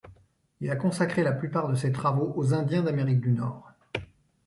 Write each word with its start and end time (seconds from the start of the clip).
Il 0.61 0.71
a 0.71 0.75
consacré 0.77 1.21
la 1.21 1.31
plupart 1.31 1.67
de 1.69 1.75
ses 1.75 1.91
travaux 1.91 2.33
aux 2.35 2.55
Indiens 2.55 2.81
d'Amérique 2.81 3.21
du 3.21 3.33
Nord. 3.33 3.71